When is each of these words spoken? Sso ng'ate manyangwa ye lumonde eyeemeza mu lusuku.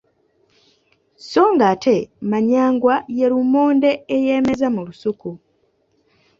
Sso 1.23 1.43
ng'ate 1.53 1.95
manyangwa 2.29 2.95
ye 3.17 3.25
lumonde 3.31 3.91
eyeemeza 4.15 4.67
mu 4.75 4.81
lusuku. 4.87 5.29